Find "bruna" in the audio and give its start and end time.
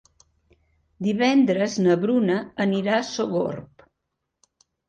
2.05-2.39